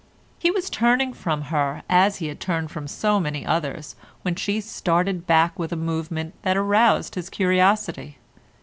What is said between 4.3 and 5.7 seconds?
she started back